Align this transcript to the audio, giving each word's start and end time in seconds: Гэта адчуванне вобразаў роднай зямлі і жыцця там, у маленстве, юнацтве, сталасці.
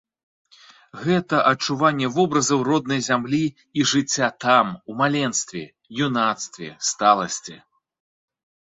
Гэта 1.01 1.41
адчуванне 1.51 2.07
вобразаў 2.15 2.59
роднай 2.69 3.01
зямлі 3.09 3.43
і 3.77 3.81
жыцця 3.95 4.27
там, 4.47 4.65
у 4.89 4.97
маленстве, 5.03 5.63
юнацтве, 6.09 6.67
сталасці. 6.91 7.55